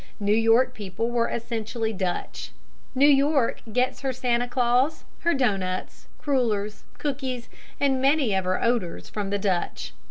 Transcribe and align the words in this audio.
New 0.19 0.33
York 0.33 0.73
people 0.73 1.11
were 1.11 1.29
essentially 1.29 1.93
Dutch. 1.93 2.49
New 2.95 3.05
York 3.05 3.61
gets 3.71 4.01
her 4.01 4.11
Santa 4.11 4.47
Claus, 4.47 5.03
her 5.19 5.35
doughnuts, 5.35 6.07
crullers, 6.17 6.85
cookies, 6.97 7.49
and 7.79 8.01
many 8.01 8.33
of 8.33 8.45
her 8.45 8.63
odors, 8.63 9.09
from 9.09 9.29
the 9.29 9.37
Dutch. 9.37 9.93